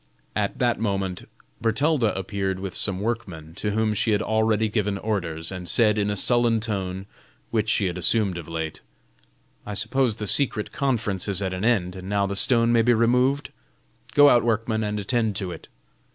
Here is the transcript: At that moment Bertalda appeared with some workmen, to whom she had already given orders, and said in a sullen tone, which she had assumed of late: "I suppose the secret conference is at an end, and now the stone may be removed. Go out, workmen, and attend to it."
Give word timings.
At 0.35 0.57
that 0.57 0.79
moment 0.79 1.29
Bertalda 1.61 2.11
appeared 2.17 2.57
with 2.59 2.73
some 2.73 3.01
workmen, 3.01 3.53
to 3.57 3.69
whom 3.69 3.93
she 3.93 4.13
had 4.13 4.21
already 4.23 4.67
given 4.67 4.97
orders, 4.97 5.51
and 5.51 5.69
said 5.69 5.95
in 5.99 6.09
a 6.09 6.15
sullen 6.15 6.59
tone, 6.59 7.05
which 7.51 7.69
she 7.69 7.85
had 7.85 7.99
assumed 7.99 8.39
of 8.39 8.47
late: 8.47 8.81
"I 9.63 9.75
suppose 9.75 10.15
the 10.15 10.25
secret 10.25 10.71
conference 10.71 11.27
is 11.27 11.39
at 11.39 11.53
an 11.53 11.63
end, 11.63 11.95
and 11.95 12.09
now 12.09 12.25
the 12.25 12.35
stone 12.35 12.71
may 12.71 12.81
be 12.81 12.95
removed. 12.95 13.51
Go 14.15 14.27
out, 14.27 14.43
workmen, 14.43 14.83
and 14.83 14.99
attend 14.99 15.35
to 15.35 15.51
it." 15.51 15.67